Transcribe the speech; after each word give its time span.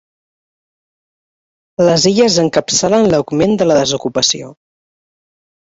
Les 1.83 2.07
Illes 2.13 2.39
encapçalen 2.45 3.07
l’augment 3.13 3.55
de 3.63 3.71
la 3.73 3.79
desocupació. 3.81 4.51